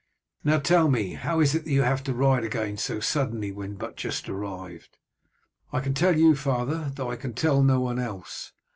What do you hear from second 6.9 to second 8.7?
though I can tell no one else.